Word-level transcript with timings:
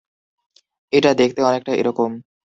এটা 0.93 1.11
দেখতে 1.13 1.39
অনেকটা 1.43 1.71
এরকম। 1.75 2.11